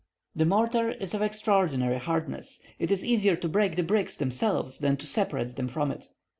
The 0.35 0.45
mortar 0.47 0.89
is 0.93 1.13
of 1.13 1.21
extraordinary 1.21 1.99
hardness; 1.99 2.59
it 2.79 2.89
is 2.89 3.05
easier 3.05 3.35
to 3.35 3.47
break 3.47 3.75
the 3.75 3.83
bricks 3.83 4.17
themselves, 4.17 4.79
than 4.79 4.97
to 4.97 5.05
separate 5.05 5.57
them 5.57 5.67
from 5.67 5.91
it. 5.91 6.09